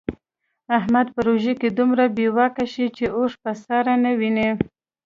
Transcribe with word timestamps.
احمد 0.77 1.07
په 1.15 1.19
روژه 1.27 1.53
کې 1.59 1.69
دومره 1.79 2.03
بې 2.15 2.27
واکه 2.37 2.65
شي 2.73 2.85
چې 2.97 3.05
اوښ 3.17 3.31
په 3.43 3.51
ساره 3.63 3.93
نه 4.03 4.11
ویني. 4.19 4.49